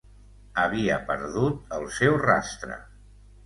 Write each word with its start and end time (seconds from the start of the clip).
Havia 0.61 0.95
perdut 1.11 1.77
el 1.79 1.87
seu 2.01 2.21
rastre... 2.27 2.83